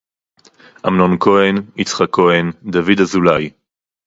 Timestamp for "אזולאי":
3.01-3.49